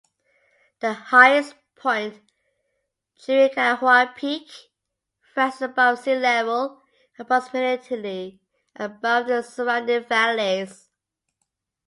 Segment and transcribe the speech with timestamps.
[0.79, 2.23] The highest point,
[3.19, 4.49] Chiricahua Peak,
[5.35, 6.81] rises above sea level,
[7.19, 8.41] approximately
[8.75, 10.89] above the surrounding valleys.